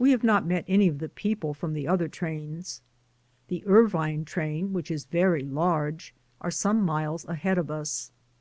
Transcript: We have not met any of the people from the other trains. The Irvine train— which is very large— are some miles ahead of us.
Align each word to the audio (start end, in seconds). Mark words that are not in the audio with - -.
We 0.00 0.10
have 0.10 0.24
not 0.24 0.44
met 0.44 0.64
any 0.66 0.88
of 0.88 0.98
the 0.98 1.08
people 1.08 1.54
from 1.54 1.74
the 1.74 1.86
other 1.86 2.08
trains. 2.08 2.82
The 3.46 3.64
Irvine 3.66 4.24
train— 4.24 4.72
which 4.72 4.90
is 4.90 5.04
very 5.04 5.44
large— 5.44 6.12
are 6.40 6.50
some 6.50 6.84
miles 6.84 7.24
ahead 7.26 7.58
of 7.58 7.70
us. 7.70 8.10